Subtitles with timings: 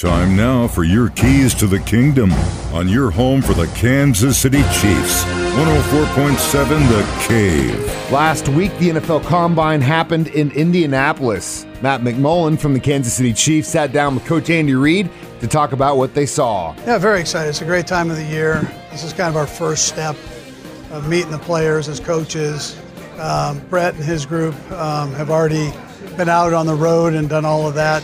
[0.00, 2.32] Time now for your keys to the kingdom
[2.72, 5.24] on your home for the Kansas City Chiefs.
[5.24, 8.10] 104.7 The Cave.
[8.10, 11.66] Last week, the NFL Combine happened in Indianapolis.
[11.82, 15.10] Matt McMullen from the Kansas City Chiefs sat down with Coach Andy Reid
[15.40, 16.74] to talk about what they saw.
[16.86, 17.50] Yeah, very excited.
[17.50, 18.62] It's a great time of the year.
[18.90, 20.16] This is kind of our first step
[20.92, 22.74] of meeting the players as coaches.
[23.18, 25.70] Um, Brett and his group um, have already
[26.16, 28.02] been out on the road and done all of that.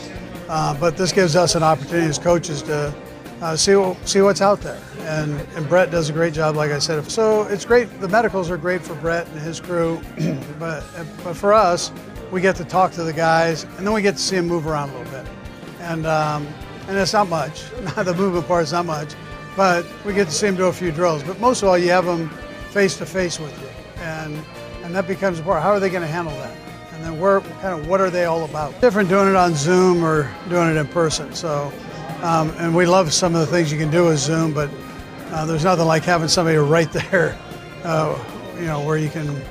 [0.48, 2.94] Uh, but this gives us an opportunity as coaches to
[3.40, 4.80] uh, see see what's out there.
[5.00, 7.08] And, and Brett does a great job, like I said.
[7.10, 7.84] So it's great.
[8.00, 10.00] The medicals are great for Brett and his crew,
[10.58, 10.84] but
[11.22, 11.92] but for us,
[12.30, 14.66] we get to talk to the guys, and then we get to see them move
[14.66, 15.26] around a little bit.
[15.80, 16.46] And um,
[16.88, 17.70] and it's not much.
[17.96, 19.14] the movement part is not much,
[19.56, 21.22] but we get to see them do a few drills.
[21.22, 22.28] But most of all, you have them
[22.70, 23.68] face to face with you,
[24.02, 24.42] and
[24.82, 25.64] and that becomes important.
[25.64, 26.56] How are they going to handle that?
[26.96, 28.80] And then where kind of what are they all about?
[28.80, 31.32] Different doing it on Zoom or doing it in person.
[31.34, 31.70] So,
[32.22, 34.70] um, and we love some of the things you can do with Zoom, but
[35.30, 37.38] uh, there's nothing like having somebody right there,
[37.84, 38.18] uh,
[38.58, 39.42] you know, where you can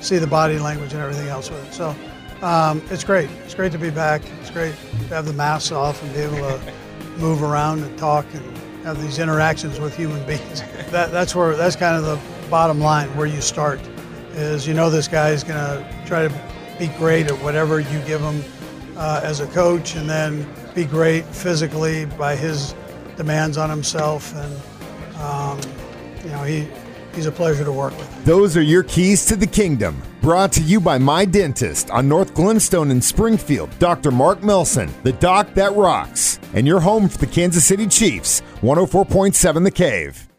[0.00, 1.74] see the body language and everything else with it.
[1.74, 1.94] So.
[2.42, 3.28] Um, it's great.
[3.44, 4.22] It's great to be back.
[4.40, 6.72] It's great to have the masks off and be able to
[7.18, 10.62] move around and talk and have these interactions with human beings.
[10.90, 13.78] That, that's where that's kind of the bottom line where you start.
[14.32, 16.34] Is you know this guy is going to try to
[16.80, 18.42] be great at whatever you give him
[18.96, 22.74] uh, as a coach, and then be great physically by his
[23.16, 24.34] demands on himself.
[24.34, 25.60] And um,
[26.24, 26.66] you know, he
[27.14, 28.24] he's a pleasure to work with.
[28.24, 30.02] Those are your keys to the kingdom.
[30.22, 34.10] Brought to you by My Dentist on North Glenstone in Springfield, Dr.
[34.10, 39.64] Mark Milson, the doc that rocks, and your home for the Kansas City Chiefs, 104.7
[39.64, 40.29] The Cave.